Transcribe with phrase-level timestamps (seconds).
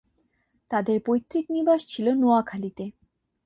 [0.71, 2.85] তাদের পৈতৃক নিবাস ছিল নোয়াখালীতে।